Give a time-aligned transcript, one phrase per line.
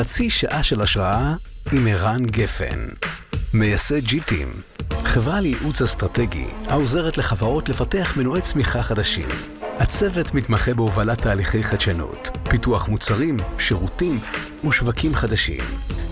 [0.00, 1.34] חצי שעה של השראה
[1.72, 2.88] עם ערן גפן,
[3.54, 4.48] מייסד ג'יטים,
[4.90, 9.28] חברה לייעוץ אסטרטגי העוזרת לחברות לפתח מנועי צמיחה חדשים.
[9.78, 14.18] הצוות מתמחה בהובלת תהליכי חדשנות, פיתוח מוצרים, שירותים
[14.68, 15.64] ושווקים חדשים,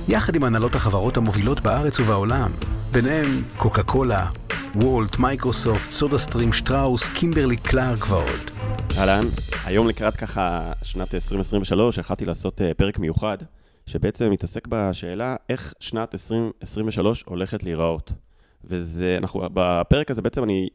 [0.08, 2.50] יחד עם הנהלות החברות המובילות בארץ ובעולם,
[2.92, 4.30] ביניהם קוקה קולה,
[4.74, 8.50] וולט, מייקרוסופט, סודה סטרים, שטראוס, קימברלי קלארק ועוד.
[8.98, 9.24] אהלן,
[9.64, 13.36] היום לקראת ככה שנת 2023 החלטתי לעשות אה, פרק מיוחד,
[13.86, 18.12] שבעצם מתעסק בשאלה איך שנת 2023 הולכת להיראות.
[18.64, 20.68] וזה, אנחנו, בפרק הזה בעצם אני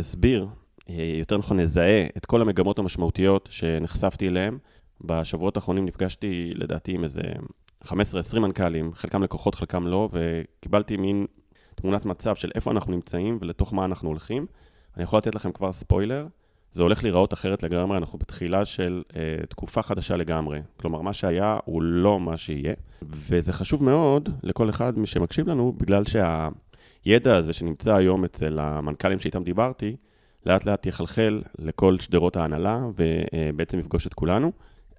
[0.00, 0.46] אסביר,
[0.90, 4.58] אה, יותר נכון נזהה, את כל המגמות המשמעותיות שנחשפתי אליהן.
[5.00, 7.22] בשבועות האחרונים נפגשתי לדעתי עם איזה
[7.84, 7.90] 15-20
[8.38, 11.26] מנכ"לים, חלקם לקוחות, חלקם לא, וקיבלתי מין
[11.74, 14.46] תמונת מצב של איפה אנחנו נמצאים ולתוך מה אנחנו הולכים.
[14.96, 16.26] אני יכול לתת לכם כבר ספוילר,
[16.78, 20.60] זה הולך להיראות אחרת לגמרי, אנחנו בתחילה של אה, תקופה חדשה לגמרי.
[20.76, 26.02] כלומר, מה שהיה הוא לא מה שיהיה, וזה חשוב מאוד לכל אחד שמקשיב לנו, בגלל
[26.04, 29.96] שהידע הזה שנמצא היום אצל המנכ"לים שאיתם דיברתי,
[30.46, 34.52] לאט לאט יחלחל לכל שדרות ההנהלה, ובעצם יפגוש את כולנו.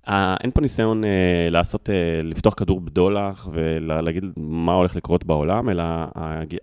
[0.07, 5.69] אה, אין פה ניסיון אה, לעשות, אה, לפתוח כדור בדולח ולהגיד מה הולך לקרות בעולם,
[5.69, 5.83] אלא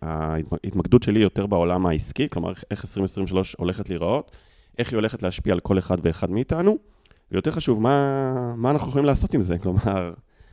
[0.03, 4.37] ההתמקדות שלי יותר בעולם העסקי, כלומר איך 2023 הולכת להיראות,
[4.79, 6.79] איך היא הולכת להשפיע על כל אחד ואחד מאיתנו,
[7.33, 10.13] ויותר חשוב, מה, מה אנחנו יכולים לעשות עם זה, כלומר,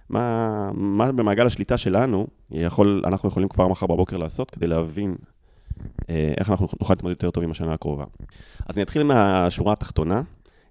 [0.09, 5.15] מה, מה במעגל השליטה שלנו יכול, אנחנו יכולים כבר מחר בבוקר לעשות כדי להבין
[6.09, 8.05] איך אנחנו נוכל להתמודד יותר טוב עם השנה הקרובה.
[8.67, 10.21] אז אני אתחיל מהשורה התחתונה.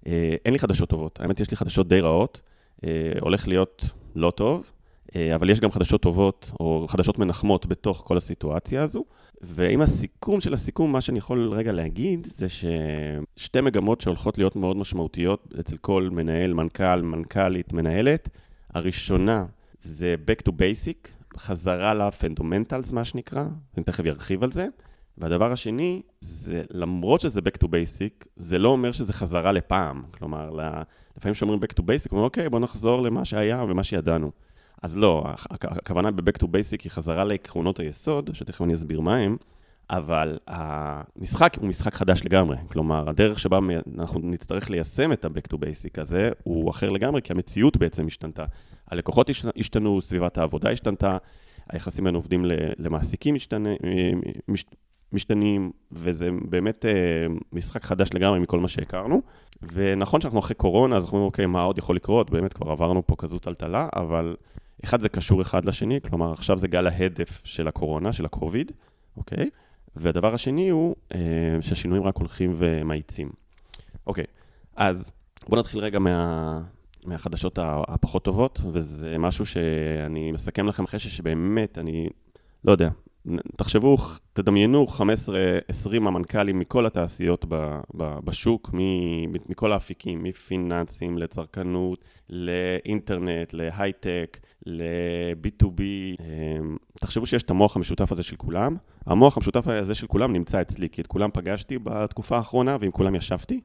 [0.07, 2.41] אה, אין לי חדשות טובות, האמת יש לי חדשות די רעות,
[2.85, 3.83] אה, הולך להיות
[4.15, 4.71] לא טוב,
[5.15, 9.03] אה, אבל יש גם חדשות טובות או חדשות מנחמות בתוך כל הסיטואציה הזו.
[9.45, 14.77] ועם הסיכום של הסיכום, מה שאני יכול רגע להגיד זה ששתי מגמות שהולכות להיות מאוד
[14.77, 18.29] משמעותיות אצל כל מנהל, מנכ"ל, מנכ"לית, מנהלת.
[18.73, 19.45] הראשונה
[19.81, 23.45] זה Back to Basic, חזרה לפנדומנטלס, מה שנקרא,
[23.77, 24.67] אני תכף ארחיב על זה.
[25.17, 30.03] והדבר השני, זה למרות שזה Back to Basic, זה לא אומר שזה חזרה לפעם.
[30.11, 30.49] כלומר,
[31.17, 34.31] לפעמים שאומרים Back to Basic, אומרים, אוקיי, בוא נחזור למה שהיה ומה שידענו.
[34.83, 39.37] אז לא, הכוונה ב-Back to Basic היא חזרה לעקרונות היסוד, שתכף אני אסביר מה הם,
[39.89, 42.57] אבל המשחק הוא משחק חדש לגמרי.
[42.67, 43.59] כלומר, הדרך שבה
[43.99, 48.45] אנחנו נצטרך ליישם את ה-Back to Basic הזה, הוא אחר לגמרי, כי המציאות בעצם השתנתה.
[48.91, 49.29] הלקוחות
[49.59, 51.17] השתנו, סביבת העבודה השתנתה,
[51.69, 52.45] היחסים בין עובדים
[52.77, 53.69] למעסיקים משתנה,
[55.11, 56.91] משתנים, וזה באמת אה,
[57.53, 59.21] משחק חדש לגמרי מכל מה שהכרנו.
[59.73, 62.29] ונכון שאנחנו אחרי קורונה, אז אנחנו אומרים, אוקיי, מה עוד יכול לקרות?
[62.29, 64.35] באמת כבר עברנו פה כזו טלטלה, אבל
[64.83, 68.71] אחד זה קשור אחד לשני, כלומר, עכשיו זה גל ההדף של הקורונה, של הקוביד,
[69.17, 69.49] אוקיי?
[69.95, 71.19] והדבר השני הוא אה,
[71.61, 73.29] שהשינויים רק הולכים ומאיצים.
[74.07, 74.25] אוקיי,
[74.75, 75.11] אז
[75.49, 76.61] בואו נתחיל רגע מה...
[77.05, 82.09] מהחדשות הפחות טובות, וזה משהו שאני מסכם לכם אחרי שבאמת, אני
[82.65, 82.89] לא יודע,
[83.57, 83.97] תחשבו,
[84.33, 85.01] תדמיינו 15-20
[85.95, 88.79] המנכ"לים מכל התעשיות ב, ב, בשוק, מ,
[89.31, 95.81] מכל האפיקים, מפיננסים לצרכנות, לאינטרנט, להייטק, ל-B2B.
[96.19, 98.75] אמ, תחשבו שיש את המוח המשותף הזה של כולם.
[99.05, 103.15] המוח המשותף הזה של כולם נמצא אצלי, כי את כולם פגשתי בתקופה האחרונה ועם כולם
[103.15, 103.61] ישבתי.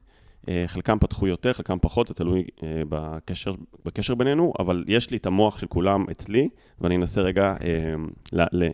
[0.49, 3.51] אה, חלקם פתחו יותר, חלקם פחות, זה תלוי אה, בקשר,
[3.85, 6.49] בקשר בינינו, אבל יש לי את המוח של כולם אצלי,
[6.81, 8.43] ואני אנסה רגע אמ, ל...
[8.51, 8.69] ל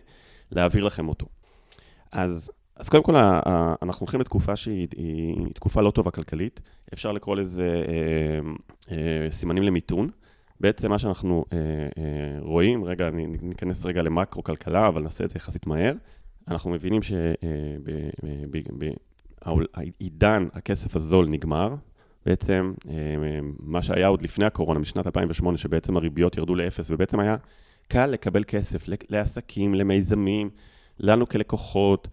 [0.52, 1.26] להעביר לכם אותו.
[2.12, 3.16] אז, אז קודם כל,
[3.82, 4.88] אנחנו הולכים לתקופה שהיא
[5.54, 6.60] תקופה לא טובה כלכלית,
[6.92, 8.40] אפשר לקרוא לזה אה,
[8.96, 10.10] אה, סימנים למיתון.
[10.60, 13.10] בעצם מה שאנחנו אה, אה, רואים, רגע,
[13.42, 15.94] ניכנס רגע למקרו-כלכלה, אבל נעשה את זה יחסית מהר.
[16.48, 17.00] אנחנו מבינים
[19.42, 21.74] שבעידן אה, הכסף הזול נגמר.
[22.26, 22.94] בעצם אה,
[23.58, 27.36] מה שהיה עוד לפני הקורונה, משנת 2008, שבעצם הריביות ירדו לאפס, ובעצם היה
[27.88, 30.50] קל לקבל כסף לעסקים, למיזמים,
[31.00, 32.08] לנו כלקוחות,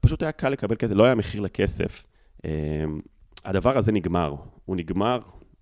[0.00, 2.04] פשוט היה קל לקבל כסף, לא היה מחיר לכסף.
[2.44, 2.50] אמ,
[3.44, 4.34] הדבר הזה נגמר,
[4.64, 5.18] הוא נגמר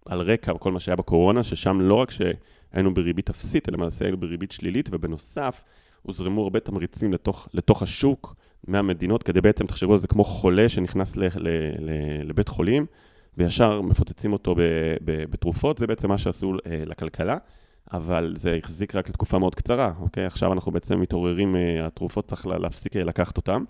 [0.06, 4.16] על רקע כל מה שהיה בקורונה, ששם לא רק שהיינו בריבית אפסית, אלא למעשה היינו
[4.16, 5.64] בריבית שלילית, ובנוסף,
[6.02, 8.34] הוזרמו הרבה תמריצים לתוך, לתוך השוק
[8.66, 11.48] מהמדינות, כדי בעצם, תחשבו על זה כמו חולה שנכנס ל, ל,
[11.78, 11.90] ל,
[12.24, 12.86] לבית חולים,
[13.36, 14.60] וישר מפוצצים אותו ב,
[15.04, 17.38] ב, בתרופות, זה בעצם מה שעשו אה, לכלכלה.
[17.92, 20.26] אבל זה החזיק רק לתקופה מאוד קצרה, אוקיי?
[20.26, 23.62] עכשיו אנחנו בעצם מתעוררים, אה, התרופות צריך להפסיק אה, לקחת אותן,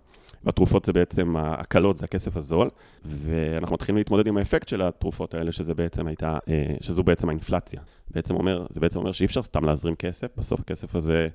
[0.45, 2.71] והתרופות זה בעצם, ההקלות זה הכסף הזול,
[3.05, 7.81] ואנחנו מתחילים להתמודד עם האפקט של התרופות האלה, שזה בעצם הייתה, אה, שזו בעצם האינפלציה.
[8.11, 11.29] בעצם אומר, זה בעצם אומר שאי אפשר סתם להזרים כסף, בסוף הכסף הזה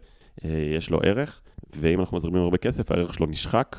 [0.78, 1.42] יש לו ערך,
[1.76, 3.76] ואם אנחנו מזרימים הרבה כסף, הערך שלו נשחק,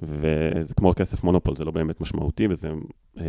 [0.00, 2.68] וזה כמו כסף מונופול, זה לא באמת משמעותי, וזה
[3.18, 3.24] אה,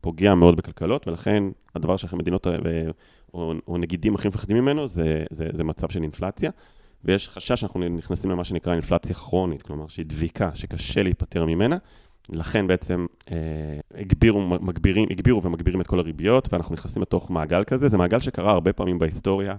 [0.00, 1.44] פוגע מאוד בכלכלות, ולכן
[1.74, 2.46] הדבר שהמדינות
[3.34, 6.50] או, או נגידים הכי מפחדים ממנו זה, זה, זה מצב של אינפלציה.
[7.04, 11.76] ויש חשש שאנחנו נכנסים למה שנקרא אינפלציה כרונית, כלומר שהיא דביקה, שקשה להיפטר ממנה.
[12.28, 13.36] לכן בעצם אה,
[13.94, 17.88] הגבירו, מגבירים, הגבירו ומגבירים את כל הריביות, ואנחנו נכנסים לתוך מעגל כזה.
[17.88, 19.56] זה מעגל שקרה הרבה פעמים בהיסטוריה,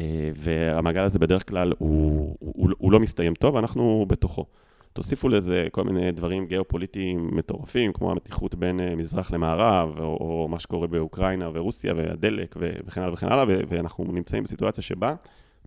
[0.00, 4.46] אה, והמעגל הזה בדרך כלל הוא, הוא, הוא לא מסתיים טוב, ואנחנו בתוכו.
[4.92, 10.48] תוסיפו לזה כל מיני דברים גיאופוליטיים מטורפים, כמו המתיחות בין אה, מזרח למערב, או, או
[10.48, 15.14] מה שקורה באוקראינה ורוסיה והדלק וכן הלאה וכן הלאה, ואנחנו נמצאים בסיטואציה שבה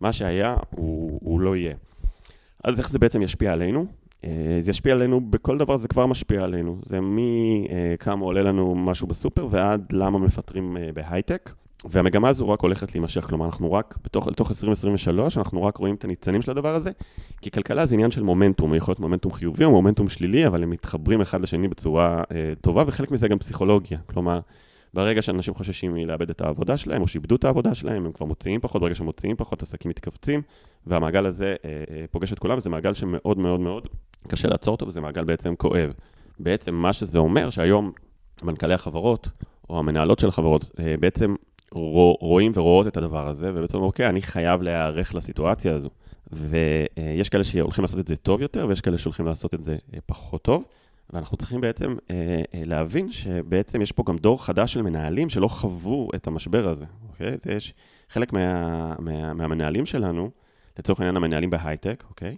[0.01, 1.75] מה שהיה הוא, הוא לא יהיה.
[2.63, 3.85] אז איך זה בעצם ישפיע עלינו?
[4.23, 6.79] אה, זה ישפיע עלינו, בכל דבר זה כבר משפיע עלינו.
[6.83, 11.51] זה מכמה אה, עולה לנו משהו בסופר ועד למה מפטרים בהייטק.
[11.85, 16.03] והמגמה הזו רק הולכת להימשך, כלומר, אנחנו רק, בתוך, לתוך 2023, אנחנו רק רואים את
[16.03, 16.91] הניצנים של הדבר הזה,
[17.41, 20.69] כי כלכלה זה עניין של מומנטום, יכול להיות מומנטום חיובי או מומנטום שלילי, אבל הם
[20.69, 23.99] מתחברים אחד לשני בצורה אה, טובה, וחלק מזה גם פסיכולוגיה.
[24.05, 24.39] כלומר,
[24.93, 28.61] ברגע שאנשים חוששים מלאבד את העבודה שלהם, או שאיבדו את העבודה שלהם, הם כבר מוציאים
[28.61, 30.41] פחות, ברגע שהם מוציאים פחות, עסקים מתכווצים,
[30.87, 33.87] והמעגל הזה אה, אה, פוגש את כולם, וזה מעגל שמאוד מאוד מאוד
[34.27, 35.93] קשה לעצור אותו, וזה מעגל בעצם כואב.
[36.39, 37.91] בעצם מה שזה אומר, שהיום
[38.43, 39.29] מנכ"לי החברות,
[39.69, 41.35] או המנהלות של החברות, אה, בעצם
[42.19, 45.89] רואים ורואות את הדבר הזה, ובעצם אוקיי, אני חייב להיערך לסיטואציה הזו.
[46.31, 49.99] ויש כאלה שהולכים לעשות את זה טוב יותר, ויש כאלה שהולכים לעשות את זה אה,
[50.05, 50.63] פחות טוב.
[51.09, 55.47] ואנחנו צריכים בעצם אה, אה, להבין שבעצם יש פה גם דור חדש של מנהלים שלא
[55.47, 57.37] חוו את המשבר הזה, אוקיי?
[57.41, 57.73] זה יש
[58.09, 60.29] חלק מה, מה, מהמנהלים שלנו,
[60.79, 62.37] לצורך העניין המנהלים בהייטק, אוקיי?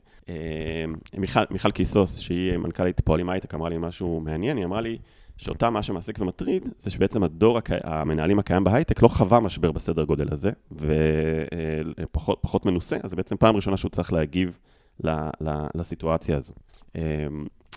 [1.18, 4.98] מיכל, מיכל קיסוס, שהיא מנכ"לית פועלים הייטק, אמרה לי משהו מעניין, היא אמרה לי,
[5.38, 7.70] שאותה מה שמעסיק ומטריד, זה שבעצם הדור הק...
[7.84, 13.56] המנהלים הקיים בהייטק לא חווה משבר בסדר גודל הזה, ופחות מנוסה, אז זה בעצם פעם
[13.56, 14.60] ראשונה שהוא צריך להגיב
[15.76, 16.54] לסיטואציה הזו.
[16.96, 17.02] אמ,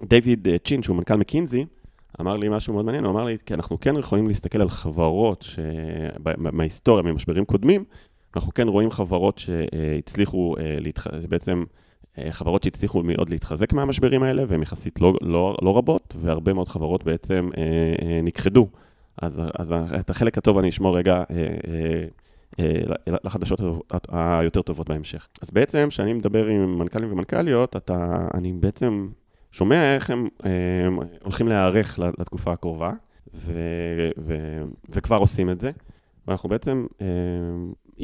[0.03, 1.67] דיוויד צ'ין, שהוא מנכ"ל מקינזי,
[2.21, 5.45] אמר לי משהו מאוד מעניין, הוא אמר לי, כי אנחנו כן יכולים להסתכל על חברות
[6.37, 7.85] מההיסטוריה, ממשברים קודמים,
[8.37, 10.79] אנחנו כן רואים חברות שהצליחו, אה,
[11.29, 11.65] בעצם אה,
[12.31, 17.05] חברות שהצליחו מאוד להתחזק מהמשברים האלה, והן יחסית לא, לא, לא רבות, והרבה מאוד חברות
[17.05, 17.63] בעצם אה,
[18.03, 18.69] אה, נכחדו.
[19.23, 21.23] אז, אז את החלק הטוב אני אשמור רגע אה,
[21.69, 22.05] אה,
[22.61, 23.61] אה, לחדשות
[24.09, 25.29] היותר טובות בהמשך.
[25.43, 29.09] אז בעצם, כשאני מדבר עם מנכ"לים ומנכ"ליות, אתה, אני בעצם
[29.53, 30.51] שומע איך הם אה,
[31.23, 32.91] הולכים להיערך לתקופה הקרובה,
[33.35, 33.53] ו,
[34.19, 34.35] ו,
[34.89, 35.71] וכבר עושים את זה.
[36.29, 37.07] ואנחנו בעצם אה,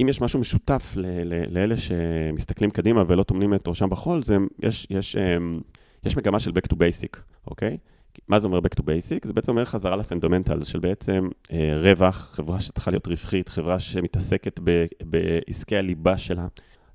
[0.03, 0.95] אם יש משהו משותף
[1.49, 5.61] לאלה שמסתכלים קדימה ולא טומנים את ראשם בחול, זה, יש, יש, אמ,
[6.05, 7.77] יש מגמה של Back to Basic, אוקיי?
[8.29, 9.27] מה זה אומר Back to Basic?
[9.27, 14.61] זה בעצם אומר חזרה לפונדמנטל של בעצם אה, רווח, חברה שצריכה להיות רווחית, חברה שמתעסקת
[14.65, 16.47] ב, בעסקי הליבה שלה.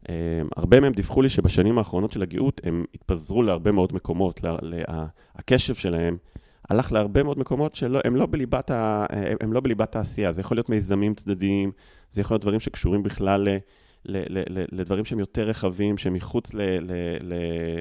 [0.10, 0.16] אה,
[0.58, 5.06] הרבה מהם דיווחו לי שבשנים האחרונות של הגאות הם התפזרו להרבה מאוד מקומות, לה, לה,
[5.36, 6.18] הקשב שלהם
[6.70, 9.06] הלך להרבה מאוד מקומות שהם לא בליבת, ה,
[9.52, 10.32] לא בליבת העשייה.
[10.32, 11.72] זה יכול להיות מיזמים צדדיים,
[12.12, 13.58] זה יכול להיות דברים שקשורים בכלל ל,
[14.06, 16.92] ל, ל, ל, לדברים שהם יותר רחבים, שהם מחוץ ל, ל,
[17.22, 17.34] ל,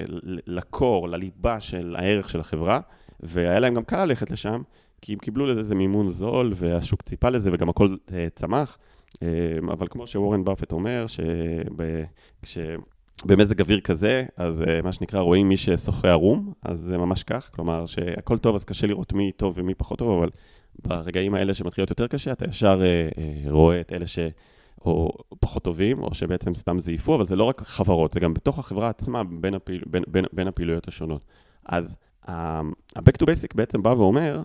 [0.08, 2.80] ל, לקור, לליבה של הערך של החברה,
[3.20, 4.62] והיה להם גם קל ללכת לשם,
[5.00, 8.78] כי הם קיבלו לזה מימון זול, והשוק ציפה לזה, וגם הכל אה, צמח.
[9.22, 9.28] אה,
[9.72, 12.82] אבל כמו שוורן באפט אומר, שב,
[13.24, 17.50] במזג אוויר כזה, אז uh, מה שנקרא, רואים מי ששוחה ערום, אז זה ממש כך,
[17.54, 20.30] כלומר שהכל טוב, אז קשה לראות מי טוב ומי פחות טוב, אבל
[20.84, 24.18] ברגעים האלה שמתחילות יותר קשה, אתה ישר uh, uh, רואה את אלה ש...
[25.40, 28.88] פחות טובים, או שבעצם סתם זייפו, אבל זה לא רק חברות, זה גם בתוך החברה
[28.88, 31.22] עצמה, בין, הפעיל, בין, בין, בין הפעילויות השונות.
[31.66, 31.96] אז
[32.28, 34.44] ה-Back to Basic בעצם בא ואומר,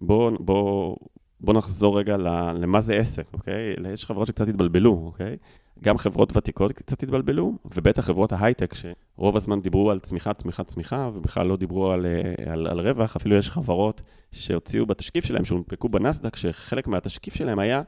[0.00, 0.96] בואו בוא,
[1.40, 2.16] בוא נחזור רגע
[2.54, 3.74] למה זה עסק, אוקיי?
[3.92, 5.36] יש חברות שקצת התבלבלו, אוקיי?
[5.82, 11.10] גם חברות ותיקות קצת התבלבלו, ובטח חברות ההייטק, שרוב הזמן דיברו על צמיחה, צמיחה, צמיחה,
[11.14, 15.88] ובכלל לא דיברו על, אה, על, על רווח, אפילו יש חברות שהוציאו בתשקיף שלהם, שהונפקו
[15.88, 17.82] בנסדק, שחלק מהתשקיף שלהם היה,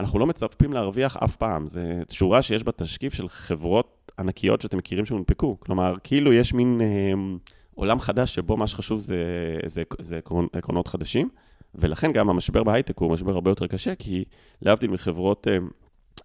[0.00, 1.68] אנחנו לא מצפים להרוויח אף פעם.
[1.68, 1.80] זו
[2.10, 5.56] שורה שיש בתשקיף של חברות ענקיות שאתם מכירים שהונפקו.
[5.60, 7.12] כלומר, כאילו יש מין אה,
[7.74, 9.24] עולם חדש שבו מה שחשוב זה,
[9.66, 10.20] זה, זה
[10.52, 11.28] עקרונות חדשים,
[11.74, 14.24] ולכן גם המשבר בהייטק הוא משבר הרבה יותר קשה, כי
[14.62, 15.46] להבדיל מחברות...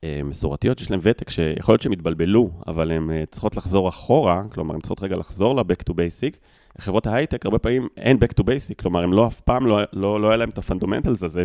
[0.04, 4.44] אה, מסורתיות שיש להן ותק, שיכול להיות שהן התבלבלו, אבל הן אה, צריכות לחזור אחורה,
[4.52, 6.38] כלומר, הן צריכות רגע לחזור ל-back to basic.
[6.78, 10.22] חברות ההייטק, הרבה פעמים אין back to basic, כלומר, הם לא, אף פעם לא, לא,
[10.22, 11.44] לא היה להם את ה fundamentals הזה.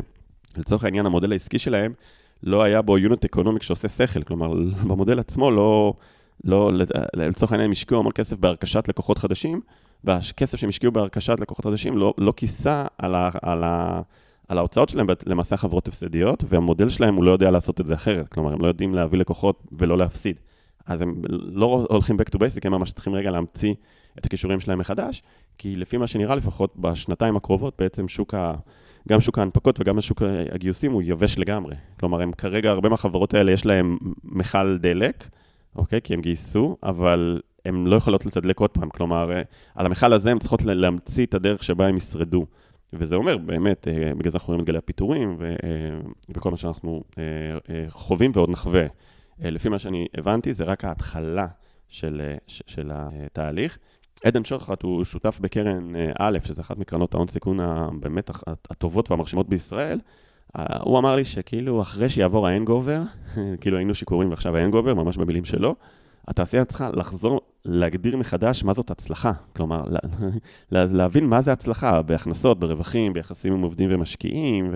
[0.56, 1.92] לצורך העניין, המודל העסקי שלהם,
[2.42, 4.52] לא היה בו unit economic שעושה שכל, כלומר,
[4.88, 5.94] במודל עצמו לא,
[6.44, 6.70] לא,
[7.14, 9.60] לצורך העניין, הם השקיעו המון כסף ברכישת לקוחות חדשים,
[10.04, 14.02] והכסף שהם השקיעו בהרכשת לקוחות חדשים לא, לא כיסה על, ה, על, ה,
[14.52, 18.28] על ההוצאות שלהם למעשה חברות הפסדיות, והמודל שלהם הוא לא יודע לעשות את זה אחרת.
[18.28, 20.36] כלומר, הם לא יודעים להביא לקוחות ולא להפסיד.
[20.86, 23.74] אז הם לא הולכים back to basic, הם ממש צריכים רגע להמציא
[24.18, 25.22] את הכישורים שלהם מחדש,
[25.58, 28.52] כי לפי מה שנראה לפחות בשנתיים הקרובות, בעצם שוק ה...
[29.08, 31.74] גם שוק ההנפקות וגם שוק הגיוסים הוא יבש לגמרי.
[32.00, 35.28] כלומר, הם כרגע, הרבה מהחברות האלה יש להם מכל דלק,
[35.76, 36.00] אוקיי?
[36.00, 38.90] כי הם גייסו, אבל הן לא יכולות לתדלק עוד פעם.
[38.90, 39.30] כלומר,
[39.74, 42.46] על המכל הזה הן צריכות להמציא את הדרך שבה הם ישרדו.
[42.92, 46.56] וזה אומר, באמת, אה, בגלל זה אנחנו רואים את גלי הפיטורים ו, אה, וכל מה
[46.56, 47.24] שאנחנו אה,
[47.88, 48.86] חווים ועוד נחווה.
[49.38, 51.46] לפי מה שאני הבנתי, זה רק ההתחלה
[51.88, 53.78] של, של התהליך.
[54.24, 58.30] עדן שוחט הוא שותף בקרן א', שזה אחת מקרנות ההון סיכון הבאמת
[58.70, 60.00] הטובות והמרשימות בישראל.
[60.80, 63.02] הוא אמר לי שכאילו אחרי שיעבור האנגובר,
[63.60, 65.74] כאילו היינו שיכורים ועכשיו האנגובר, ממש במילים שלו,
[66.28, 69.32] התעשייה צריכה לחזור, להגדיר מחדש מה זאת הצלחה.
[69.56, 69.84] כלומר,
[70.72, 74.74] לה, להבין מה זה הצלחה בהכנסות, ברווחים, ביחסים עם עובדים ומשקיעים,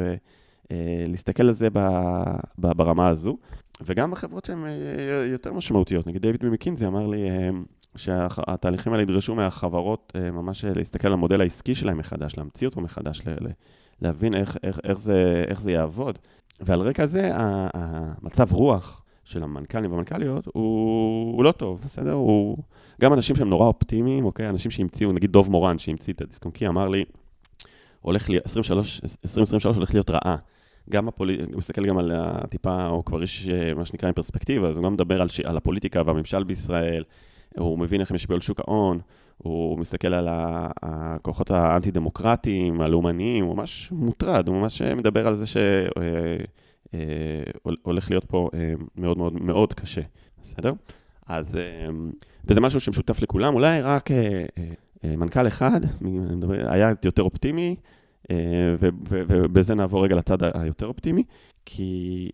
[0.71, 1.69] ולהסתכל על זה
[2.59, 3.37] ברמה הזו.
[3.81, 7.51] וגם בחברות שהן אה, יותר משמעותיות, נגיד דיוויד ממקינזי אמר לי אה,
[7.97, 13.23] שהתהליכים האלה ידרשו מהחברות אה, ממש להסתכל על המודל העסקי שלהם מחדש, להמציא אותו מחדש,
[14.03, 16.19] להבין איך, איך, איך, זה, איך זה יעבוד.
[16.61, 22.13] ועל רקע זה, המצב רוח של המנכ"לים והמנכ"ליות הוא, הוא לא טוב, בסדר?
[22.13, 22.59] הוא...
[23.01, 24.49] גם אנשים שהם נורא אופטימיים, אוקיי?
[24.49, 27.05] אנשים שהמציאו, נגיד דוב מורן שהמציא את הדיסקונקי, אמר לי,
[28.01, 30.35] הולך לי, 23, 2023 הולך להיות רעה.
[30.91, 34.69] גם הפוליטיקה, הוא מסתכל גם על הטיפה, או כבר יש אה, מה שנקרא עם פרספקטיבה,
[34.69, 35.41] אז הוא גם מדבר על, ש...
[35.41, 37.05] על הפוליטיקה והממשל בישראל,
[37.59, 38.99] הוא מבין איך הם ישפיעו על שוק ההון,
[39.39, 40.29] הוא מסתכל על
[40.83, 45.57] הכוחות האנטי-דמוקרטיים, הלאומניים, הוא ממש מוטרד, הוא ממש מדבר על זה ש...
[46.95, 47.01] אה,
[47.83, 50.01] הולך להיות פה אה, מאוד מאוד מאוד קשה,
[50.43, 50.73] בסדר?
[51.27, 51.63] אז, אה,
[52.45, 54.11] וזה משהו שמשותף לכולם, אולי רק
[55.05, 55.81] מנכ"ל אחד
[56.67, 57.77] היה יותר אופטימי,
[59.09, 61.23] ובזה נעבור רגע לצד היותר אופטימי,
[61.65, 62.31] כי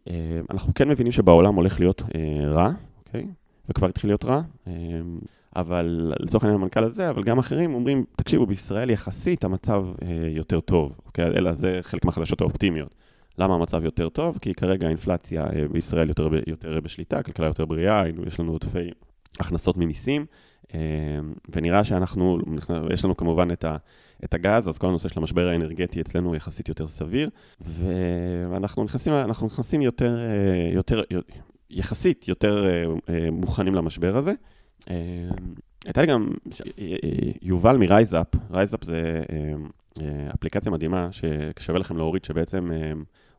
[0.50, 2.02] אנחנו כן מבינים שבעולם הולך להיות
[2.47, 2.73] רע,
[3.06, 3.26] אוקיי?
[3.68, 4.42] וכבר התחיל להיות רע,
[5.56, 9.87] אבל לצורך העניין המנכ"ל הזה, אבל גם אחרים אומרים, תקשיבו, בישראל יחסית המצב
[10.28, 11.26] יותר טוב, אוקיי?
[11.26, 12.94] אלא זה חלק מהחדשות האופטימיות.
[13.39, 14.39] למה המצב יותר טוב?
[14.41, 18.91] כי כרגע האינפלציה אה, בישראל יותר, יותר בשליטה, הכלכלה יותר בריאה, יש לנו עודפי
[19.41, 20.27] הכנסות ממיסים,
[20.75, 20.81] אה,
[21.49, 22.39] ונראה שאנחנו,
[22.91, 23.77] יש לנו כמובן את, ה,
[24.25, 29.12] את הגז, אז כל הנושא של המשבר האנרגטי אצלנו הוא יחסית יותר סביר, ואנחנו נכנסים,
[29.29, 31.03] נכנסים יותר, אה, יותר,
[31.71, 32.67] יחסית יותר
[33.33, 34.33] מוכנים למשבר הזה.
[35.85, 36.29] הייתה לי גם
[37.43, 39.23] יובל מרייזאפ, רייזאפ זה
[40.35, 42.71] אפליקציה מדהימה ששווה לכם להוריד, שבעצם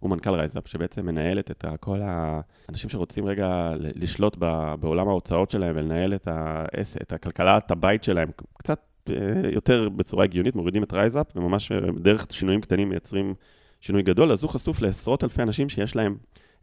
[0.03, 4.37] הוא מנכ"ל רייזאפ, שבעצם מנהלת את כל האנשים שרוצים רגע לשלוט
[4.79, 8.79] בעולם ההוצאות שלהם ולנהל את, העס, את הכלכלת הבית שלהם קצת
[9.09, 9.15] אה,
[9.51, 13.33] יותר בצורה הגיונית, מורידים את רייזאפ, וממש אה, דרך שינויים קטנים מייצרים
[13.81, 16.15] שינוי גדול, אז הוא חשוף לעשרות אלפי אנשים שיש להם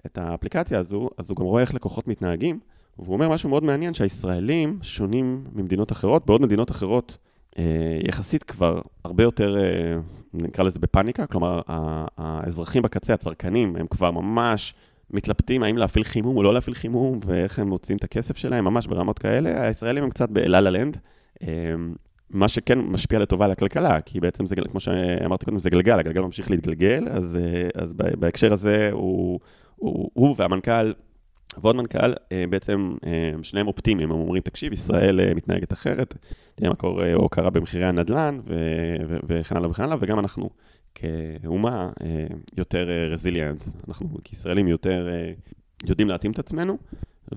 [0.06, 2.60] את האפליקציה הזו, אז הוא גם רואה איך לקוחות מתנהגים,
[2.98, 7.18] והוא אומר משהו מאוד מעניין, שהישראלים שונים ממדינות אחרות, בעוד מדינות אחרות
[8.08, 10.00] יחסית כבר הרבה יותר, אה,
[10.34, 11.60] נקרא לזה בפאניקה, כלומר,
[12.18, 14.74] האזרחים בקצה, הצרכנים, הם כבר ממש
[15.10, 18.86] מתלבטים האם להפעיל חימום או לא להפעיל חימום, ואיך הם מוצאים את הכסף שלהם, ממש
[18.86, 19.66] ברמות כאלה.
[19.66, 20.96] הישראלים הם קצת באללה לנד.
[21.42, 21.48] אה,
[22.30, 26.20] מה שכן משפיע לטובה על הכלכלה, כי בעצם זה, כמו שאמרתי קודם, זה גלגל, הגלגל
[26.20, 27.38] ממשיך להתגלגל, אז,
[27.74, 29.40] אז בהקשר הזה הוא,
[29.76, 30.92] הוא, הוא והמנכ"ל
[31.58, 36.14] ועוד מנכ"ל, אה, בעצם אה, שניהם אופטימיים, הם אומרים, תקשיב, ישראל אה, מתנהגת אחרת,
[36.54, 38.40] תראה מה קורה, או קרה במחירי הנדל"ן,
[39.28, 40.50] וכן הלאה וכן הלאה, וגם אנחנו
[40.94, 41.90] כאומה
[42.56, 45.08] יותר רזיליאנס, אנחנו כישראלים יותר
[45.86, 46.78] יודעים להתאים את עצמנו,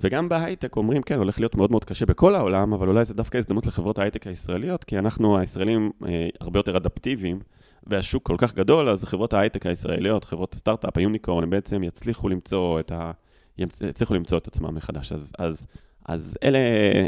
[0.01, 3.37] וגם בהייטק אומרים, כן, הולך להיות מאוד מאוד קשה בכל העולם, אבל אולי זה דווקא
[3.37, 5.91] הזדמנות לחברות ההייטק הישראליות, כי אנחנו, הישראלים,
[6.39, 7.39] הרבה יותר אדפטיביים,
[7.87, 12.79] והשוק כל כך גדול, אז חברות ההייטק הישראליות, חברות הסטארט-אפ, היוניקורן, הם בעצם יצליחו למצוא
[12.79, 13.11] את ה...
[13.57, 15.11] יצליחו למצוא את עצמם מחדש.
[15.11, 15.65] אז, אז,
[16.05, 16.59] אז אלה,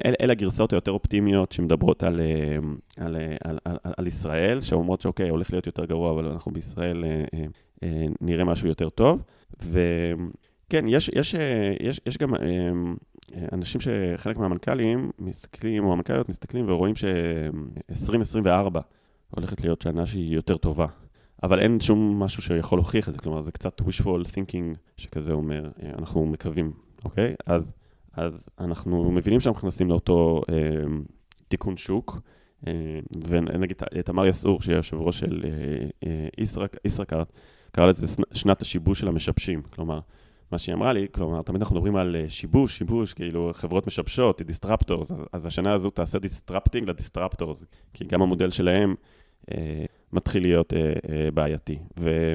[0.06, 5.02] אלה, אלה הגרסאות היותר אופטימיות שמדברות על, אה, על, אה, על, על, על, ישראל, שאומרות
[5.02, 7.04] שאוקיי, הולך להיות יותר גרוע, אבל אנחנו בישראל
[7.84, 9.24] אה, נראה משהו יותר טוב.
[9.62, 11.36] וכן, יש, יש,
[11.80, 12.30] יש, יש גם
[13.52, 18.80] אנשים שחלק מהמנכ"לים מסתכלים, או המנכ"ליות מסתכלים ורואים ש-2024
[19.30, 20.86] הולכת להיות שנה שהיא יותר טובה.
[21.44, 25.70] אבל אין שום משהו שיכול להוכיח את זה, כלומר זה קצת wishful thinking שכזה אומר,
[25.84, 26.72] אה, אנחנו מקווים,
[27.06, 27.36] אוקיי?
[27.46, 27.74] אז,
[28.13, 30.56] אז אנחנו מבינים שאנחנו נכנסים לאותו אה,
[31.48, 32.20] תיקון שוק,
[32.68, 36.27] אה, ונגיד תמר יסעור, שהיא היושב ראש של אה, אה,
[36.86, 37.32] ישראכרט,
[37.72, 40.00] קרא לזה שנת השיבוש של המשבשים, כלומר,
[40.51, 44.42] מה שהיא אמרה לי, כלומר, תמיד אנחנו מדברים על אה, שיבוש, שיבוש, כאילו חברות משבשות,
[44.41, 48.96] disruptors, אז, אז השנה הזו תעשה disrupting ל disruptors, כי גם המודל שלהם
[49.51, 51.77] אה, מתחיל להיות אה, אה, בעייתי.
[52.00, 52.34] ו,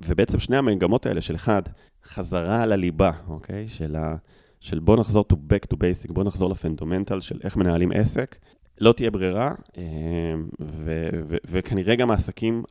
[0.00, 1.62] ובעצם שני המגמות האלה של אחד,
[2.04, 3.68] חזרה לליבה, אוקיי?
[3.68, 4.16] של, ה,
[4.60, 8.36] של בוא נחזור to back to basic, בוא נחזור ל fundamental של איך מנהלים עסק.
[8.80, 9.82] לא תהיה ברירה, אה,
[10.60, 12.64] ו- ו- וכנראה גם העסקים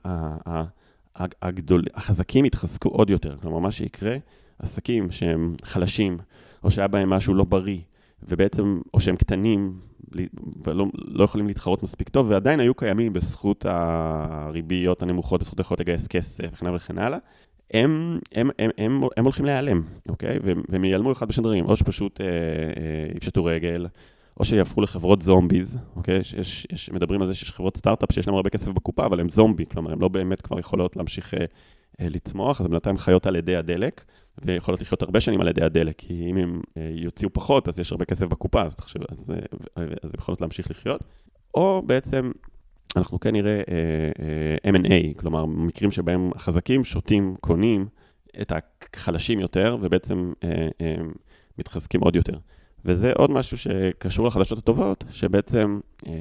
[1.15, 3.37] הגדול, החזקים יתחזקו עוד יותר.
[3.41, 4.17] כלומר, מה שיקרה,
[4.59, 6.17] עסקים שהם חלשים,
[6.63, 7.79] או שהיה בהם משהו לא בריא,
[8.29, 9.73] ובעצם, או שהם קטנים,
[10.63, 16.07] ולא לא יכולים להתחרות מספיק טוב, ועדיין היו קיימים בזכות הריביות הנמוכות, בזכות היכולת לגייס
[16.07, 17.17] כסף וכן הלאה וכן הלאה,
[17.73, 20.39] הם, הם, הם, הם, הם הולכים להיעלם, אוקיי?
[20.69, 22.31] והם ייעלמו אחד בשני דברים, או שפשוט אה, אה,
[23.15, 23.87] יפשטו רגל,
[24.39, 26.23] או שיהפכו לחברות זומביז, אוקיי?
[26.23, 29.29] שיש, יש, מדברים על זה שיש חברות סטארט-אפ שיש להם הרבה כסף בקופה, אבל הם
[29.29, 31.45] זומבי, כלומר, הן לא באמת כבר יכולות להמשיך אה,
[31.99, 34.03] לצמוח, אז בינתיים חיות על ידי הדלק,
[34.45, 37.91] ויכולות לחיות הרבה שנים על ידי הדלק, כי אם הם אה, יוציאו פחות, אז יש
[37.91, 41.03] הרבה כסף בקופה, אז תחשב, אז, אה, אז הם יכולות להמשיך לחיות.
[41.53, 42.31] או בעצם,
[42.95, 43.61] אנחנו כן נראה אה,
[44.65, 47.87] אה, M&A, כלומר, מקרים שבהם החזקים שותים, קונים
[48.41, 48.51] את
[48.95, 50.95] החלשים יותר, ובעצם אה, אה,
[51.59, 52.37] מתחזקים עוד יותר.
[52.85, 56.11] וזה עוד משהו שקשור לחדשות הטובות, שבעצם אה,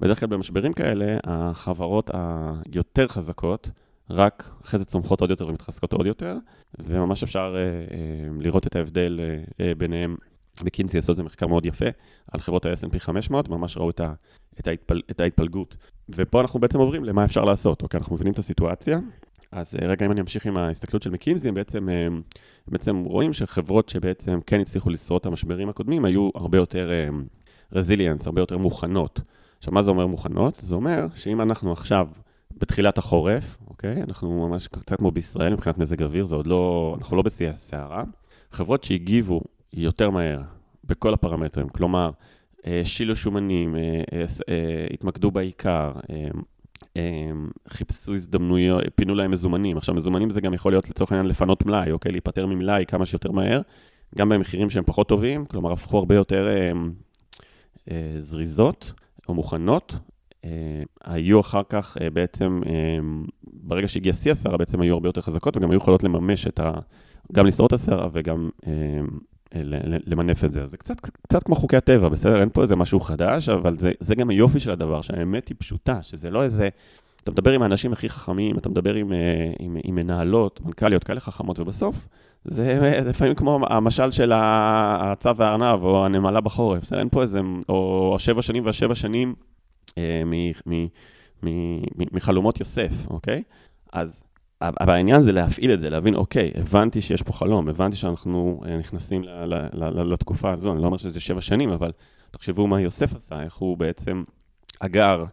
[0.00, 3.70] בדרך כלל במשברים כאלה, החברות היותר חזקות,
[4.10, 6.36] רק אחרי זה צומחות עוד יותר ומתחזקות עוד יותר,
[6.78, 7.60] וממש אפשר אה,
[7.96, 10.16] אה, לראות את ההבדל אה, אה, ביניהם.
[10.62, 11.86] בקינסי עשו את זה מחקר מאוד יפה
[12.32, 14.12] על חברות ה-S&P 500, ממש ראו את, ה,
[14.60, 15.76] את, ההתפל, את ההתפלגות.
[16.08, 17.98] ופה אנחנו בעצם עוברים למה אפשר לעשות, אוקיי?
[17.98, 18.98] אנחנו מבינים את הסיטואציה.
[19.52, 22.08] אז אה, רגע, אם אני אמשיך עם ההסתכלות של מקינזי, הם בעצם, אה,
[22.68, 26.90] בעצם רואים שחברות שבעצם כן הצליחו לשרוד את המשברים הקודמים, היו הרבה יותר
[27.72, 29.20] רזיליאנס, אה, הרבה יותר מוכנות.
[29.58, 30.58] עכשיו, מה זה אומר מוכנות?
[30.62, 32.08] זה אומר שאם אנחנו עכשיו
[32.58, 34.02] בתחילת החורף, אוקיי?
[34.02, 38.04] אנחנו ממש קצת כמו בישראל מבחינת מזג אוויר, זה עוד לא, אנחנו לא בשיא הסערה.
[38.50, 39.40] חברות שהגיבו
[39.72, 40.42] יותר מהר
[40.84, 42.10] בכל הפרמטרים, כלומר,
[42.84, 43.76] שילו שומנים,
[44.94, 45.92] התמקדו בעיקר,
[47.68, 49.76] חיפשו הזדמנויות, פינו להם מזומנים.
[49.76, 52.12] עכשיו, מזומנים זה גם יכול להיות לצורך העניין לפנות מלאי, אוקיי?
[52.12, 53.60] להיפטר ממלאי כמה שיותר מהר,
[54.18, 56.72] גם במחירים שהם פחות טובים, כלומר, הפכו הרבה יותר אה,
[57.90, 58.92] אה, זריזות
[59.28, 59.96] או מוכנות.
[60.44, 60.50] אה,
[61.04, 62.72] היו אחר כך אה, בעצם, אה,
[63.44, 66.72] ברגע שהגיע שיא הסערה, בעצם היו הרבה יותר חזקות, וגם היו יכולות לממש את ה...
[67.32, 68.72] גם לשרוד את הסערה וגם אה,
[70.06, 70.62] למנף את זה.
[70.62, 72.40] אז זה קצת, קצת כמו חוקי הטבע, בסדר?
[72.40, 76.02] אין פה איזה משהו חדש, אבל זה, זה גם היופי של הדבר, שהאמת היא פשוטה,
[76.02, 76.68] שזה לא איזה...
[77.22, 79.12] אתה מדבר עם האנשים הכי חכמים, אתה מדבר עם,
[79.58, 82.08] עם, עם מנהלות, מנכ"ליות כאלה חכמות, ובסוף
[82.44, 86.92] זה לפעמים כמו המשל של הצב והארנב, או הנמלה בחורף?
[86.92, 89.34] אין פה איזה, או השבע שנים והשבע שנים
[92.12, 93.42] מחלומות יוסף, אוקיי?
[93.92, 94.24] אז
[94.60, 98.76] אבל העניין זה להפעיל את זה, להבין, אוקיי, הבנתי שיש פה חלום, הבנתי שאנחנו אה,
[98.76, 99.22] נכנסים
[100.04, 101.92] לתקופה הזו, אני לא אומר שזה שבע שנים, אבל
[102.30, 104.24] תחשבו מה יוסף עשה, איך הוא בעצם
[104.80, 105.24] אגר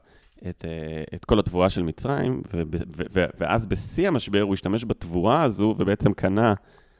[0.49, 4.85] את, אה, את כל התבואה של מצרים, ו, ו, ו, ואז בשיא המשבר הוא השתמש
[4.85, 6.53] בתבואה הזו, ובעצם קנה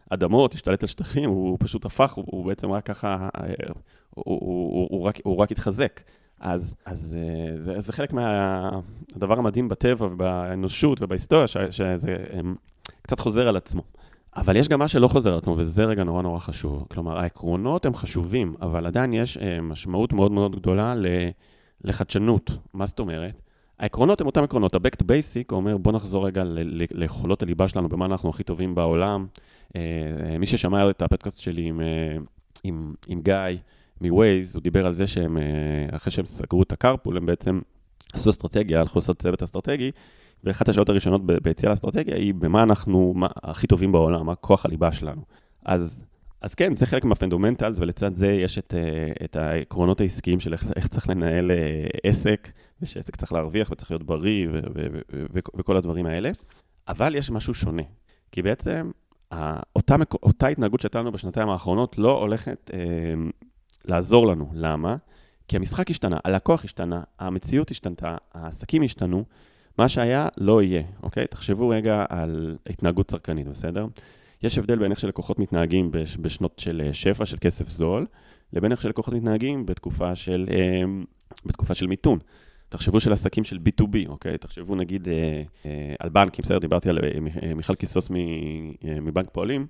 [0.10, 3.74] אדמות, השתלט על שטחים, הוא פשוט הפך, הוא, הוא בעצם רק ככה, הוא, אה,
[4.10, 6.02] הוא, הוא, הוא, רק, הוא רק התחזק.
[6.42, 12.16] אז, אז אה, זה, זה חלק מהדבר המדהים בטבע ובאנושות ובהיסטוריה, ש, שזה
[13.02, 13.82] קצת חוזר על עצמו.
[14.36, 16.86] אבל יש גם מה שלא חוזר על עצמו, וזה רגע נורא נורא חשוב.
[16.92, 20.94] כלומר, העקרונות הם חשובים, אבל עדיין יש אה, משמעות מאוד מאוד גדולה
[21.84, 22.52] לחדשנות.
[22.74, 23.42] מה זאת אומרת?
[23.80, 24.76] העקרונות הם אותם עקרונות.
[24.76, 26.44] ה-Back to Basic אומר, בוא נחזור רגע
[26.92, 29.28] ליכולות הליבה שלנו, במה אנחנו הכי טובים בעולם.
[29.76, 29.82] אה,
[30.40, 31.82] מי ששמע את הפודקאסט שלי עם,
[32.64, 33.58] עם, עם גיא,
[34.02, 37.60] מווייז, הוא דיבר על זה שהם, אה, אחרי שהם סגרו את הקרפול, הם בעצם
[38.14, 39.92] עשו אסטרטגיה, הלכו לעשות צוות אסטרטגי,
[40.44, 44.92] ואחת השעות הראשונות ביציאה לאסטרטגיה היא במה אנחנו מה, הכי טובים בעולם, מה כוח הליבה
[44.92, 45.22] שלנו.
[45.66, 46.04] אז,
[46.42, 50.66] אז כן, זה חלק מהפנדומנטלס, ולצד זה יש את, אה, את העקרונות העסקיים של איך,
[50.76, 54.60] איך צריך לנהל אה, עסק, ושעסק צריך להרוויח וצריך להיות בריא ו, ו,
[54.92, 56.32] ו, ו, וכל הדברים האלה.
[56.88, 57.84] אבל יש משהו שונה,
[58.32, 58.92] כי בעצם
[59.76, 62.72] אותה, אותה התנהגות שהייתה לנו בשנתיים האחרונות לא הולכת
[63.86, 64.50] לעזור לנו.
[64.54, 64.96] למה?
[65.48, 69.26] כי המשחק השתנה, הלקוח השתנה, המציאות השתנתה, העסקים השתנו,
[69.78, 71.28] מה שהיה לא יהיה, אוקיי?
[71.28, 73.88] תחשבו רגע על התנהגות צרכנית, בסדר?
[74.44, 75.92] יש הבדל בין איך שלקוחות מתנהגים
[76.22, 78.06] בשנות של אה, שפע, של כסף זול,
[78.54, 80.82] לבין איך שלקוחות מתנהגים בתקופה של, אה,
[81.46, 82.20] בתקופה של מיתון.
[82.70, 84.38] תחשבו של עסקים של B2B, אוקיי?
[84.38, 85.44] תחשבו נגיד אה,
[86.00, 86.60] על בנקים, בסדר?
[86.60, 87.00] דיברתי על
[87.56, 88.10] מיכל קיסוס
[89.02, 89.68] מבנק פועלים.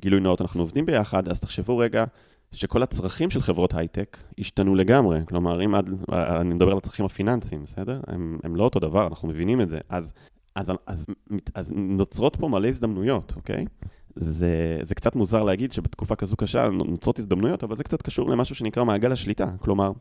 [0.00, 2.04] גילוי נאות, אנחנו עובדים ביחד, אז תחשבו רגע
[2.52, 5.20] שכל הצרכים של חברות הייטק השתנו לגמרי.
[5.28, 8.00] כלומר, אם עד, אני מדבר על הצרכים הפיננסיים, בסדר?
[8.06, 9.78] הם, הם לא אותו דבר, אנחנו מבינים את זה.
[9.88, 10.12] אז,
[10.56, 11.06] אז, אז, אז,
[11.54, 13.64] אז נוצרות פה מלא הזדמנויות, אוקיי?
[14.16, 18.54] זה, זה קצת מוזר להגיד שבתקופה כזו קשה נוצרות הזדמנויות, אבל זה קצת קשור למשהו
[18.54, 19.50] שנקרא מעגל השליטה.
[19.58, 19.92] כלומר,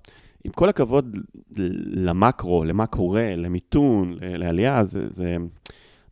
[0.44, 1.18] עם כל הכבוד
[1.88, 5.38] למקרו, למה קורה, למיתון, לעלייה, זה, זה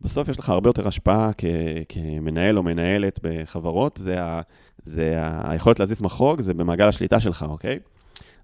[0.01, 1.45] בסוף יש לך הרבה יותר השפעה כ,
[1.89, 4.41] כמנהל או מנהלת בחברות, זה, ה,
[4.85, 7.79] זה ה, היכולת להזיז מחוג, זה במעגל השליטה שלך, אוקיי?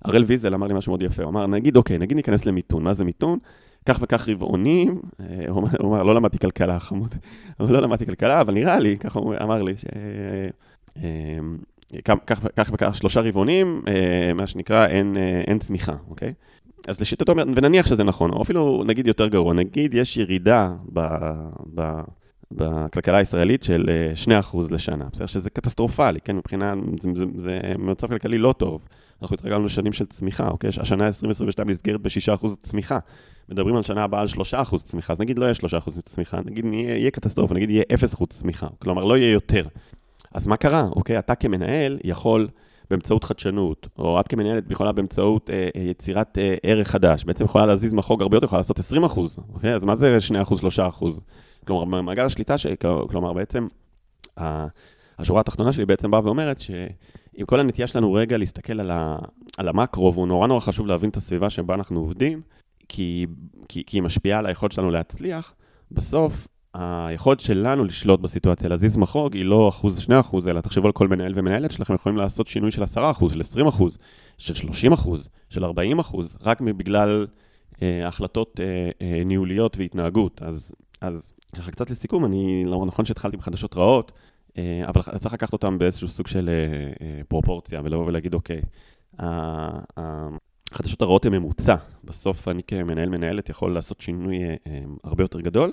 [0.06, 2.94] הראל ויזל אמר לי משהו מאוד יפה, הוא אמר, נגיד, אוקיי, נגיד ניכנס למיתון, מה
[2.94, 3.40] זה מיתון?
[3.86, 7.16] כך וכך רבעונים, אה, הוא אמר, לא למדתי כלכלה, חמוד,
[7.60, 9.86] לא למדתי כלכלה, אבל נראה לי, ככה הוא אמר לי, ש...
[10.98, 11.08] אה,
[12.56, 16.34] כך וכך שלושה רבעונים, אה, מה שנקרא, אין, אין צמיחה, אוקיי?
[16.88, 21.00] אז לשיטתו, ונניח שזה נכון, או אפילו נגיד יותר גרוע, נגיד יש ירידה ב,
[21.76, 22.02] ב,
[22.52, 23.90] בכלכלה הישראלית של
[24.52, 25.26] 2% לשנה, בסדר?
[25.26, 26.36] שזה קטסטרופלי, כן?
[26.36, 28.82] מבחינה, זה, זה, זה מצב כלכלי לא טוב.
[29.22, 30.70] אנחנו התרגלנו לשנים של צמיחה, אוקיי?
[30.78, 33.00] השנה 2022 נסגרת ב-6% צמיחה.
[33.50, 36.98] מדברים על שנה הבאה על 3% צמיחה, אז נגיד לא יהיה 3% צמיחה, נגיד יהיה,
[36.98, 37.84] יהיה קטסטרופה, נגיד יהיה
[38.16, 39.68] 0% צמיחה, כלומר לא יהיה יותר.
[40.34, 41.20] אז מה קרה, אוקיי?
[41.20, 42.48] אתה כמנהל יכול
[42.90, 47.66] באמצעות חדשנות, או את כמנהלת יכולה באמצעות אה, אה, יצירת אה, ערך חדש, בעצם יכולה
[47.66, 49.04] להזיז מחוג הרבה יותר, יכולה לעשות 20
[49.54, 49.76] אוקיי?
[49.76, 50.80] אז מה זה 2 3
[51.68, 52.68] כלומר, במעגל השליטה, ש...
[53.10, 53.68] כלומר, בעצם,
[55.20, 59.18] השורה התחתונה שלי בעצם באה ואומרת שעם כל הנטייה שלנו רגע להסתכל על, ה...
[59.58, 62.42] על המקרו, והוא נורא נורא חשוב להבין את הסביבה שבה אנחנו עובדים,
[62.90, 63.26] כי,
[63.70, 65.56] כי, כי היא משפיעה על היכולת שלנו להצליח,
[65.92, 70.94] בסוף היכולת שלנו לשלוט בסיטואציה, להזיז מחוג, היא לא אחוז, שני אחוז, אלא תחשבו על
[70.94, 73.98] כל מנהל ומנהלת שלכם יכולים לעשות שינוי של עשרה אחוז, של עשרים אחוז,
[74.38, 77.28] של שלושים אחוז, של ארבעים אחוז, רק בגלל
[77.82, 80.42] אה, החלטות אה, אה, ניהוליות והתנהגות.
[80.42, 84.12] אז, אז ככה קצת לסיכום, אני, לא נכון שהתחלתי בחדשות רעות,
[84.58, 88.62] אה, אבל צריך לקחת אותם באיזשהו סוג של אה, אה, פרופורציה, ולבוא ולהגיד, אוקיי,
[90.72, 91.76] החדשות הרעות הן ממוצע.
[92.04, 95.72] בסוף אני כמנהל מנהלת יכול לעשות שינוי אה, אה, הרבה יותר גדול.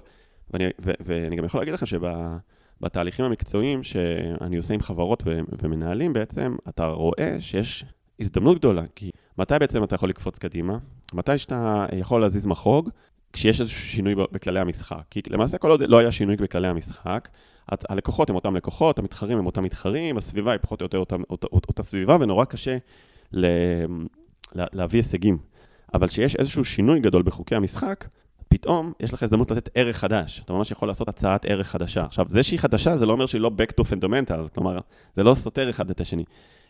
[0.51, 6.13] ואני, ו, ואני גם יכול להגיד לכם שבתהליכים המקצועיים שאני עושה עם חברות ו, ומנהלים,
[6.13, 7.85] בעצם אתה רואה שיש
[8.21, 10.79] הזדמנות גדולה, כי מתי בעצם אתה יכול לקפוץ קדימה?
[11.15, 12.91] מתי שאתה יכול להזיז מחוג?
[13.33, 15.03] כשיש איזשהו שינוי בכללי המשחק.
[15.11, 17.29] כי למעשה כל עוד לא היה שינוי בכללי המשחק,
[17.69, 21.47] הלקוחות הם אותם לקוחות, המתחרים הם אותם מתחרים, הסביבה היא פחות או יותר אותה, אותה,
[21.53, 22.77] אותה סביבה, ונורא קשה
[23.33, 23.47] ל,
[24.55, 25.39] להביא הישגים.
[25.95, 28.05] אבל כשיש איזשהו שינוי גדול בחוקי המשחק,
[28.53, 30.43] פתאום יש לך הזדמנות לתת ערך חדש.
[30.45, 32.05] אתה ממש יכול לעשות הצעת ערך חדשה.
[32.05, 34.79] עכשיו, זה שהיא חדשה, זה לא אומר שהיא לא back to fundamentals, כלומר,
[35.17, 36.25] זה לא סותר אחד את השני.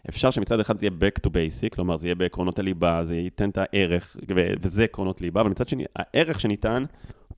[0.09, 3.51] אפשר שמצד אחד זה יהיה back to basic, כלומר, זה יהיה בעקרונות הליבה, זה ייתן
[3.51, 4.17] את הערך,
[4.63, 6.85] וזה עקרונות ליבה, אבל מצד שני, הערך שניתן,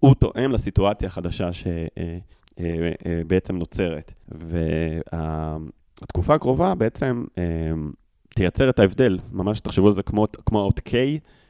[0.00, 1.74] הוא תואם לסיטואציה החדשה שבעצם
[2.60, 4.12] אה, אה, אה, נוצרת.
[6.02, 7.24] והתקופה הקרובה בעצם
[8.28, 10.92] תייצר את ההבדל, ממש תחשבו על זה כמו, כמו האות K,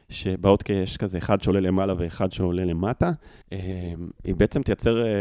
[0.09, 3.11] שבאות יש כזה אחד שעולה למעלה ואחד שעולה למטה,
[3.53, 5.11] אה, היא בעצם תייצר אה,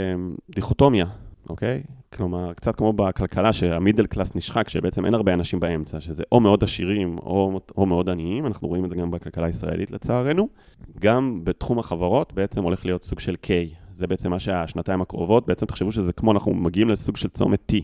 [0.55, 1.07] דיכוטומיה,
[1.49, 1.83] אוקיי?
[2.17, 6.65] כלומר, קצת כמו בכלכלה שהמידל קלאס נשחק, שבעצם אין הרבה אנשים באמצע, שזה או מאוד
[6.65, 10.49] עשירים או, או מאוד עניים, אנחנו רואים את זה גם בכלכלה הישראלית לצערנו.
[11.01, 13.49] גם בתחום החברות בעצם הולך להיות סוג של K,
[13.93, 17.75] זה בעצם מה שהשנתיים הקרובות, בעצם תחשבו שזה כמו אנחנו מגיעים לסוג של צומת T,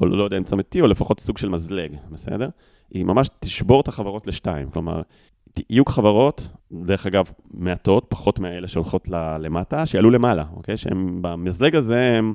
[0.00, 2.48] או לא יודע אם צומת T, או לפחות סוג של מזלג, בסדר?
[2.90, 5.02] היא ממש תשבור את החברות לשתיים, כלומר,
[5.70, 9.08] יהיו חברות, דרך אגב, מעטות, פחות מאלה שהולכות
[9.40, 10.76] למטה, שיעלו למעלה, אוקיי?
[10.76, 12.34] שהם במזלג הזה, הם,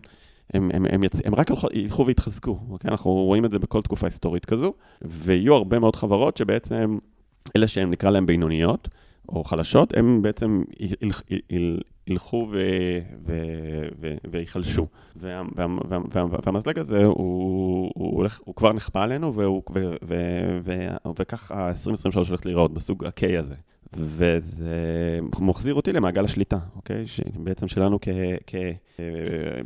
[0.53, 1.21] הם, הם, הם, יצ...
[1.25, 2.91] הם רק ילכו ויתחזקו, אוקיי?
[2.91, 6.97] אנחנו רואים את זה בכל תקופה היסטורית כזו, ויהיו הרבה מאוד חברות שבעצם,
[7.55, 8.88] אלה שהם נקרא להם בינוניות,
[9.29, 10.63] או חלשות, הם בעצם
[12.12, 12.52] ילכו
[14.32, 14.88] ויחלשו.
[16.45, 19.34] והמזלג הזה, הוא, כבר נכפה עלינו,
[21.19, 23.56] וכך ה-2023 הולך להיראות בסוג ה-K הזה.
[23.93, 27.08] וזה מחזיר אותי למעגל השליטה, אוקיי?
[27.08, 28.08] שבעצם שלנו כ,
[28.47, 28.56] כ,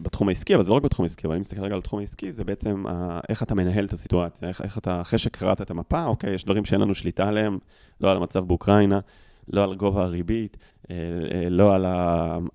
[0.02, 2.32] בתחום העסקי, אבל זה לא רק בתחום העסקי, אבל אני מסתכל רגע על התחום העסקי,
[2.32, 6.06] זה בעצם ה, איך אתה מנהל את הסיטואציה, איך, איך אתה, אחרי שקראת את המפה,
[6.06, 7.58] אוקיי, יש דברים שאין לנו שליטה עליהם,
[8.02, 9.00] לא על המצב באוקראינה,
[9.48, 10.58] לא על גובה הריבית,
[10.92, 10.96] אה,
[11.34, 11.86] אה, לא על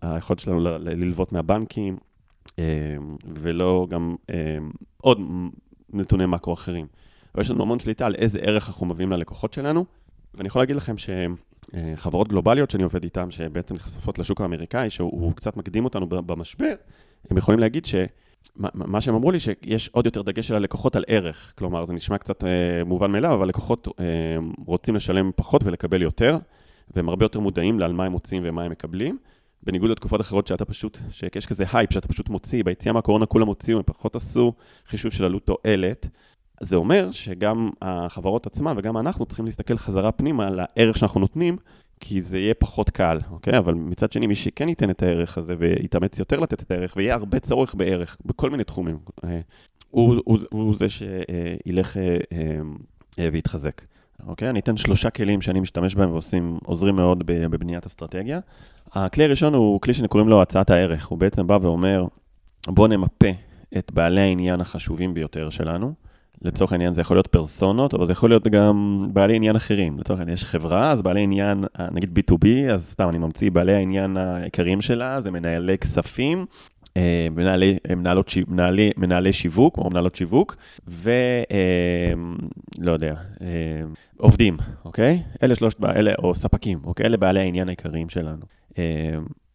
[0.03, 1.97] היכולת שלנו ללוות מהבנקים,
[2.59, 2.65] אה,
[3.35, 4.17] ולא גם
[4.97, 5.21] עוד
[5.93, 6.87] נתוני מקרו אחרים.
[7.39, 9.85] יש לנו המון שליטה על איזה ערך אנחנו מביאים ללקוחות שלנו,
[10.35, 15.57] ואני יכול להגיד לכם שחברות גלובליות שאני עובד איתן, שבעצם נחשפות לשוק האמריקאי, שהוא קצת
[15.57, 16.75] מקדים אותנו במשבר,
[17.31, 17.95] הם יכולים להגיד ש...
[18.75, 21.53] מה שהם אמרו לי, שיש עוד יותר דגש על הלקוחות על ערך.
[21.59, 24.05] כלומר, זה נשמע קצת אה, מובן מאליו, אבל לקוחות אה,
[24.67, 26.37] רוצים לשלם פחות ולקבל יותר.
[26.97, 29.19] והם הרבה יותר מודעים לעל מה הם מוציאים ומה הם מקבלים.
[29.63, 33.79] בניגוד לתקופות אחרות שאתה פשוט, שיש כזה הייפ שאתה פשוט מוציא, ביציאה מהקורונה כולם הוציאו,
[33.79, 34.53] הם פחות עשו
[34.87, 36.09] חישוב של עלות תועלת.
[36.61, 41.57] זה אומר שגם החברות עצמן וגם אנחנו צריכים להסתכל חזרה פנימה על הערך שאנחנו נותנים,
[42.01, 43.59] כי זה יהיה פחות קל, אוקיי?
[43.59, 47.15] אבל מצד שני, מי שכן ייתן את הערך הזה ויתאמץ יותר לתת את הערך, ויהיה
[47.15, 49.41] הרבה צורך בערך בכל מיני תחומים, אה,
[49.91, 52.17] הוא, הוא, הוא זה שילך אה,
[53.19, 53.83] אה, ויתחזק.
[54.27, 54.51] אוקיי?
[54.51, 58.41] אני אתן שלושה כלים שאני משתמש בהם ועושים, עוזרים מאוד בבניית אסטרטגיה.
[58.93, 61.07] הכלי הראשון הוא כלי שקוראים לו הצעת הערך.
[61.07, 62.05] הוא בעצם בא ואומר,
[62.67, 63.31] בוא נמפה
[63.79, 65.93] את בעלי העניין החשובים ביותר שלנו.
[66.43, 69.99] לצורך העניין זה יכול להיות פרסונות, אבל זה יכול להיות גם בעלי עניין אחרים.
[69.99, 74.17] לצורך העניין יש חברה, אז בעלי עניין, נגיד B2B, אז סתם אני ממציא, בעלי העניין
[74.17, 76.47] העיקריים שלה זה מנהלי כספים,
[77.31, 80.57] מנהלי, מנהלות, מנהלי, מנהלי שיווק, או מנהלות שיווק,
[80.89, 81.07] ולא
[82.87, 83.47] אה, יודע, אה,
[84.17, 85.23] עובדים, אוקיי?
[85.43, 87.07] אלה שלושת, אלה, או ספקים, אוקיי?
[87.07, 88.45] אלה בעלי העניין העיקריים שלנו.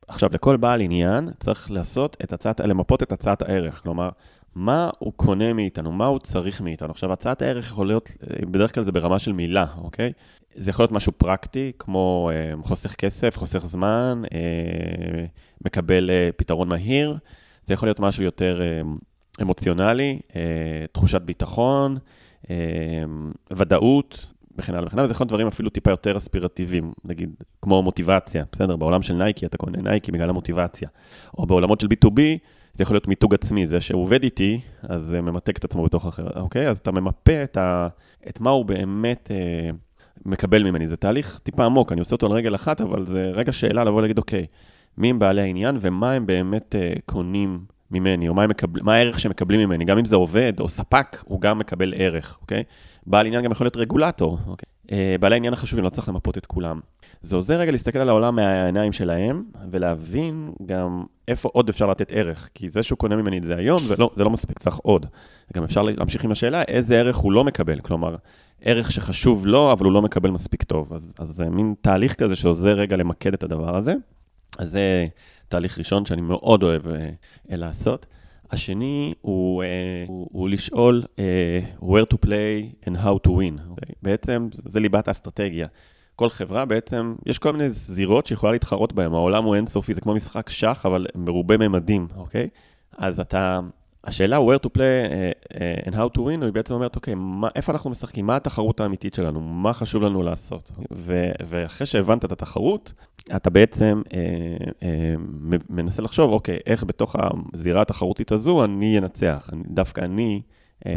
[0.08, 4.10] עכשיו, לכל בעל עניין צריך לעשות את הצעת, למפות את הצעת הערך, כלומר,
[4.56, 6.92] מה הוא קונה מאיתנו, מה הוא צריך מאיתנו.
[6.92, 8.10] עכשיו, הצעת הערך יכול להיות,
[8.52, 10.12] בדרך כלל זה ברמה של מילה, אוקיי?
[10.56, 15.26] זה יכול להיות משהו פרקטי, כמו אה, חוסך כסף, חוסך זמן, אה,
[15.66, 17.18] מקבל אה, פתרון מהיר.
[17.64, 18.82] זה יכול להיות משהו יותר אה,
[19.42, 20.42] אמוציונלי, אה,
[20.92, 21.98] תחושת ביטחון,
[22.50, 22.56] אה,
[23.52, 25.08] ודאות, וכן הלאה וכן הלאה.
[25.08, 27.30] זה יכול להיות דברים אפילו טיפה יותר אספירטיביים, נגיד,
[27.62, 28.76] כמו מוטיבציה, בסדר?
[28.76, 30.90] בעולם של נייקי אתה קונה נייקי בגלל המוטיבציה.
[31.38, 32.20] או בעולמות של B2B,
[32.76, 36.06] זה יכול להיות מיתוג עצמי, זה שהוא עובד איתי, אז זה ממתג את עצמו בתוך
[36.06, 36.70] אחר, אוקיי?
[36.70, 37.88] אז אתה ממפה את, ה,
[38.30, 39.70] את מה הוא באמת אה,
[40.26, 40.88] מקבל ממני.
[40.88, 43.98] זה תהליך טיפה עמוק, אני עושה אותו על רגל אחת, אבל זה רגע שאלה לבוא
[43.98, 44.46] ולהגיד, אוקיי,
[44.98, 49.20] מי הם בעלי העניין ומה הם באמת אה, קונים ממני, או מה, מקבל, מה הערך
[49.20, 49.86] שהם מקבלים ממני.
[49.86, 52.64] גם אם זה עובד או ספק, הוא גם מקבל ערך, אוקיי?
[53.08, 54.75] בעל עניין גם יכול להיות רגולטור, אוקיי?
[54.92, 56.80] אה, בעלי העניין החשובים, לא צריך למפות את כולם.
[57.22, 62.50] זה עוזר רגע להסתכל על העולם מהעיניים שלהם, ולהבין גם איפה עוד אפשר לתת ערך.
[62.54, 65.06] כי זה שהוא קונה ממני את זה היום, זה לא, זה לא מספיק, צריך עוד.
[65.54, 67.80] גם אפשר להמשיך עם השאלה, איזה ערך הוא לא מקבל.
[67.80, 68.16] כלומר,
[68.62, 70.94] ערך שחשוב לו, אבל הוא לא מקבל מספיק טוב.
[70.94, 73.94] אז, אז זה מין תהליך כזה שעוזר רגע למקד את הדבר הזה.
[74.60, 75.06] אז זה
[75.48, 77.10] תהליך ראשון שאני מאוד אוהב אה,
[77.50, 78.06] לעשות.
[78.56, 79.66] השני הוא, uh,
[80.08, 83.60] הוא, הוא לשאול uh, where to play and how to win.
[83.72, 83.94] Okay?
[84.02, 85.68] בעצם זה ליבת האסטרטגיה.
[86.16, 90.14] כל חברה בעצם, יש כל מיני זירות שיכולה להתחרות בהן, העולם הוא אינסופי, זה כמו
[90.14, 92.48] משחק שח, אבל מרובה ממדים, אוקיי?
[92.98, 93.60] אז אתה,
[94.06, 97.48] השאלה where to play uh, uh, and how to win, היא בעצם אומרת, אוקיי, מה,
[97.56, 98.26] איפה אנחנו משחקים?
[98.26, 99.42] מה התחרות האמיתית שלנו?
[99.42, 100.72] מה חשוב לנו לעשות?
[100.94, 102.94] ו, ואחרי שהבנת את התחרות,
[103.36, 107.16] אתה בעצם uh, uh, מנסה לחשוב, אוקיי, איך בתוך
[107.54, 109.50] הזירה התחרותית הזו אני אנצח?
[109.54, 110.42] אני, דווקא אני
[110.80, 110.88] uh,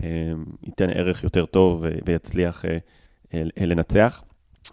[0.69, 2.69] אתן ערך יותר טוב ויצליח uh,
[3.31, 4.25] uh, לנצח.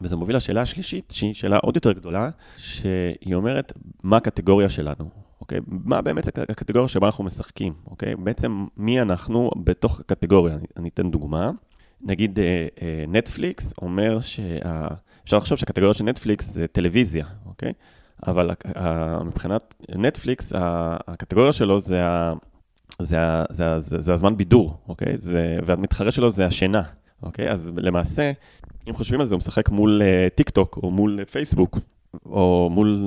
[0.01, 5.24] וזה מוביל לשאלה השלישית, שהיא שאלה עוד יותר גדולה, שהיא אומרת, מה הקטגוריה שלנו?
[5.41, 5.59] אוקיי?
[5.67, 8.15] מה באמת הקטגוריה שבה אנחנו משחקים, אוקיי?
[8.15, 10.57] בעצם מי אנחנו בתוך הקטגוריה.
[10.77, 11.51] אני אתן דוגמה.
[12.01, 12.39] נגיד
[13.07, 14.41] נטפליקס אה, אה, אומר שה...
[15.23, 17.73] אפשר לחשוב שהקטגוריה של נטפליקס זה טלוויזיה, אוקיי?
[18.27, 18.51] אבל
[19.25, 22.33] מבחינת נטפליקס, הקטגוריה שלו זה, ה...
[22.99, 23.43] זה, ה...
[23.49, 23.79] זה, ה...
[23.79, 25.17] זה, זה הזמן בידור, אוקיי?
[25.17, 25.57] זה...
[25.65, 26.81] והמתחרה שלו זה השינה,
[27.23, 27.51] אוקיי?
[27.51, 28.31] אז למעשה,
[28.89, 30.01] אם חושבים על זה, הוא משחק מול
[30.35, 31.77] טיק uh, טוק או מול פייסבוק,
[32.25, 32.99] או מול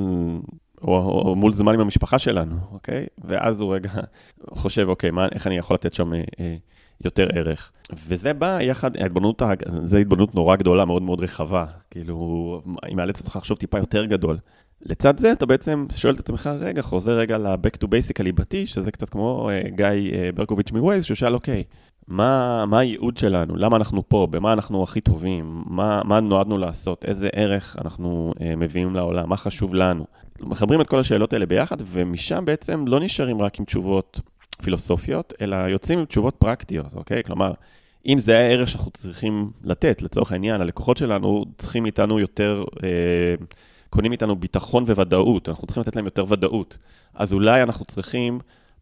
[0.83, 3.07] או, או, או מול זמן עם המשפחה שלנו, אוקיי?
[3.25, 3.91] ואז הוא רגע
[4.63, 6.57] חושב, אוקיי, מה, איך אני יכול לתת שם אה, אה,
[7.05, 7.73] יותר ערך?
[7.93, 9.43] וזה בא יחד, ההתבוננות,
[9.85, 11.65] זו התבוננות נורא גדולה, מאוד מאוד רחבה.
[11.91, 14.39] כאילו, היא מאלצת אותך לחשוב טיפה יותר גדול.
[14.83, 18.91] לצד זה, אתה בעצם שואל את עצמך, רגע, חוזר רגע ל-back to basic הליבתי, שזה
[18.91, 21.65] קצת כמו אה, גיא אה, ברקוביץ' מווייז, שהוא שאל, אוקיי,
[22.09, 23.57] מה, מה הייעוד שלנו?
[23.57, 24.27] למה אנחנו פה?
[24.31, 25.63] במה אנחנו הכי טובים?
[25.67, 27.05] מה, מה נועדנו לעשות?
[27.05, 29.29] איזה ערך אנחנו אה, מביאים לעולם?
[29.29, 30.07] מה חשוב לנו?
[30.41, 34.21] מחברים את כל השאלות האלה ביחד, ומשם בעצם לא נשארים רק עם תשובות
[34.63, 37.25] פילוסופיות, אלא יוצאים עם תשובות פרקטיות, אוקיי?
[37.25, 37.53] כלומר,
[38.07, 42.89] אם זה הערך שאנחנו צריכים לתת, לצורך העניין, הלקוחות שלנו צריכים איתנו יותר, אה,
[43.91, 46.79] קונים איתנו ביטחון וודאות, אנחנו צריכים לתת להם יותר ודאות.
[47.15, 48.39] אז אולי אנחנו צריכים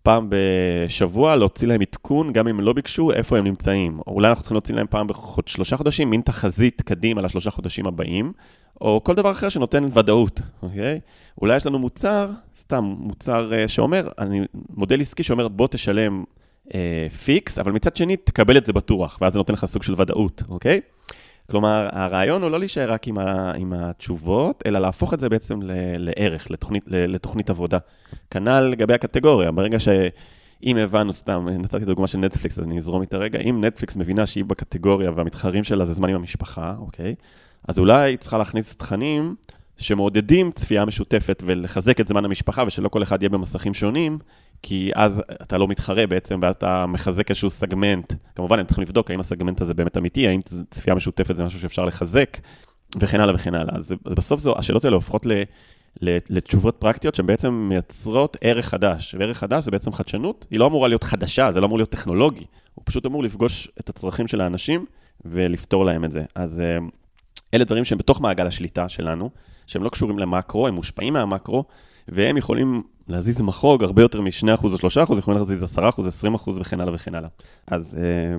[0.07, 3.99] פעם בשבוע להוציא להם עדכון, גם אם לא ביקשו, איפה הם נמצאים.
[4.07, 8.33] או אולי אנחנו צריכים להוציא להם פעם בשלושה חודשים, מין תחזית קדימה לשלושה חודשים הבאים,
[8.81, 11.01] או כל דבר אחר שנותן ודאות, אוקיי?
[11.43, 14.41] אולי יש לנו מוצר, סתם מוצר uh, שאומר, אני,
[14.71, 16.25] מודל עסקי שאומר, בוא תשלם
[16.69, 16.73] uh,
[17.25, 20.43] fix, אבל מצד שני תקבל את זה בטוח, ואז זה נותן לך סוג של ודאות,
[20.49, 20.81] אוקיי?
[21.51, 25.63] כלומר, הרעיון הוא לא להישאר רק עם, ה, עם התשובות, אלא להפוך את זה בעצם
[25.63, 27.79] ל, לערך, לתוכנית, לתוכנית עבודה.
[28.31, 29.89] כנ"ל לגבי הקטגוריה, ברגע ש...
[30.65, 34.27] אם הבנו, סתם, נתתי דוגמה של נטפליקס, אז אני אזרום איתה רגע, אם נטפליקס מבינה
[34.27, 37.15] שהיא בקטגוריה והמתחרים שלה זה זמן עם המשפחה, אוקיי?
[37.69, 39.35] אז אולי היא צריכה להכניס תכנים
[39.77, 44.19] שמעודדים צפייה משותפת ולחזק את זמן המשפחה ושלא כל אחד יהיה במסכים שונים,
[44.63, 48.13] כי אז אתה לא מתחרה בעצם ואתה מחזק איזשהו סגמנט.
[48.35, 50.41] כמובן, הם צריכים לבדוק האם הסגמנט הזה באמת אמיתי, האם
[50.71, 52.39] צפייה משותפת זה משהו שאפשר לחזק,
[53.01, 53.75] וכן הלאה וכן הלאה.
[53.77, 55.33] אז בסוף זו, השאלות האלה הופכות ל...
[56.03, 60.89] לתשובות פרקטיות שהן בעצם מייצרות ערך חדש, וערך חדש זה בעצם חדשנות, היא לא אמורה
[60.89, 64.87] להיות חדשה, זה לא אמור להיות טכנולוגי, הוא פשוט אמור לפגוש את הצרכים של האנשים
[65.25, 66.25] ולפתור להם את זה.
[66.35, 66.79] אז אה,
[67.55, 69.31] אלה דברים שהם בתוך מעגל השליטה שלנו,
[69.67, 71.65] שהם לא קשורים למקרו, הם מושפעים מהמקרו,
[72.09, 75.79] והם יכולים להזיז מחוג הרבה יותר מ-2% או 3%, יכולים להזיז 10%,
[76.37, 77.29] 20% וכן הלאה וכן הלאה.
[77.67, 78.37] אז אה,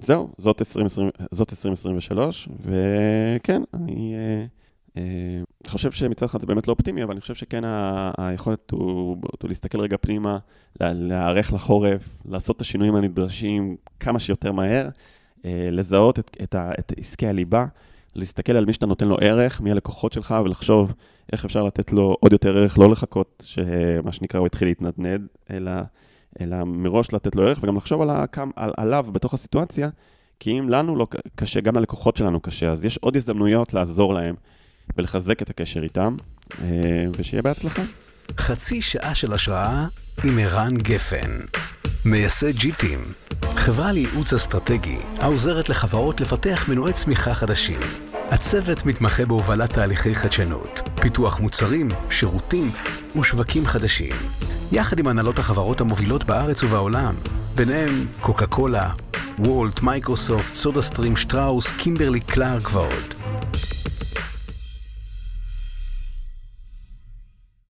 [0.00, 4.44] זהו, זאת, 2020, זאת 2023, וכן, אני אה,
[4.96, 7.62] אה, חושב שמצד אחד זה באמת לא אופטימי, אבל אני חושב שכן
[8.18, 10.38] היכולת הוא, הוא להסתכל רגע פנימה,
[10.80, 14.88] להיערך לחורף, לעשות את השינויים הנדרשים כמה שיותר מהר,
[15.44, 17.66] אה, לזהות את, את, את עסקי הליבה.
[18.18, 20.92] להסתכל על מי שאתה נותן לו ערך, מי הלקוחות שלך, ולחשוב
[21.32, 25.72] איך אפשר לתת לו עוד יותר ערך, לא לחכות שמה שנקרא הוא יתחיל להתנדנד, אלא,
[26.40, 29.88] אלא מראש לתת לו ערך, וגם לחשוב על הקם, על, עליו בתוך הסיטואציה,
[30.40, 34.34] כי אם לנו לא קשה, גם ללקוחות שלנו קשה, אז יש עוד הזדמנויות לעזור להם
[34.96, 36.16] ולחזק את הקשר איתם,
[36.62, 37.82] אה, ושיהיה בהצלחה.
[38.38, 39.86] חצי שעה של השראה
[40.24, 41.30] עם ערן גפן,
[42.04, 42.98] מייסד ג'יטים,
[43.42, 48.07] חברה לייעוץ אסטרטגי העוזרת לחברות לפתח מנועי צמיחה חדשים.
[48.30, 52.70] הצוות מתמחה בהובלת תהליכי חדשנות, פיתוח מוצרים, שירותים
[53.20, 54.16] ושווקים חדשים,
[54.72, 57.14] יחד עם הנהלות החברות המובילות בארץ ובעולם,
[57.54, 58.90] ביניהם קוקה קולה,
[59.38, 63.17] וולט, מייקרוסופט, סודה סטרים, שטראוס, קימברלי קלארק ועוד.